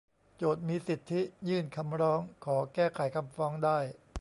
[0.37, 3.77] โจทก์มีสิทธิยื่นคำร้องขอแก้ไขคำฟ้องได้